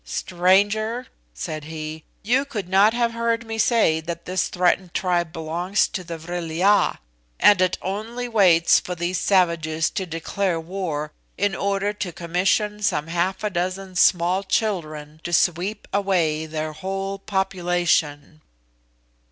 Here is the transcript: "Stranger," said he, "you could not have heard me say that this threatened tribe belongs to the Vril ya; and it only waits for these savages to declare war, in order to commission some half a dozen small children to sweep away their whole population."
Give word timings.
"Stranger," 0.03 1.05
said 1.31 1.65
he, 1.65 2.03
"you 2.23 2.43
could 2.43 2.67
not 2.67 2.91
have 2.91 3.11
heard 3.13 3.45
me 3.45 3.59
say 3.59 4.01
that 4.01 4.25
this 4.25 4.47
threatened 4.47 4.95
tribe 4.95 5.31
belongs 5.31 5.87
to 5.87 6.03
the 6.03 6.17
Vril 6.17 6.51
ya; 6.51 6.93
and 7.39 7.61
it 7.61 7.77
only 7.83 8.27
waits 8.27 8.79
for 8.79 8.95
these 8.95 9.19
savages 9.19 9.91
to 9.91 10.07
declare 10.07 10.59
war, 10.59 11.11
in 11.37 11.53
order 11.53 11.93
to 11.93 12.11
commission 12.11 12.81
some 12.81 13.05
half 13.05 13.43
a 13.43 13.49
dozen 13.51 13.95
small 13.95 14.41
children 14.41 15.21
to 15.23 15.31
sweep 15.31 15.87
away 15.93 16.47
their 16.47 16.73
whole 16.73 17.19
population." 17.19 18.41